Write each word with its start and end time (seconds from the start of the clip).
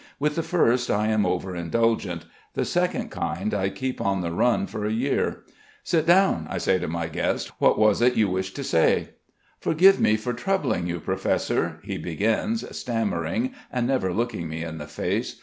With 0.19 0.33
the 0.35 0.41
first 0.41 0.89
I 0.89 1.09
am 1.09 1.27
over 1.27 1.55
indulgent; 1.55 2.25
the 2.55 2.65
second 2.65 3.11
kind 3.11 3.53
I 3.53 3.69
keep 3.69 4.01
on 4.01 4.21
the 4.21 4.31
run 4.31 4.65
for 4.65 4.83
a 4.83 4.91
year. 4.91 5.43
"Sit 5.83 6.07
down," 6.07 6.47
I 6.49 6.57
say 6.57 6.79
to 6.79 6.87
my 6.87 7.07
guest. 7.07 7.51
"What 7.59 7.77
was 7.77 8.01
it 8.01 8.15
you 8.15 8.27
wished 8.27 8.55
to 8.55 8.63
say?" 8.63 9.09
"Forgive 9.59 10.01
me 10.01 10.17
for 10.17 10.33
troubling 10.33 10.87
you, 10.87 10.99
Professor...." 10.99 11.79
he 11.83 11.99
begins, 11.99 12.65
stammering 12.75 13.53
and 13.71 13.85
never 13.85 14.11
looking 14.11 14.49
me 14.49 14.63
in 14.63 14.79
the 14.79 14.87
face. 14.87 15.35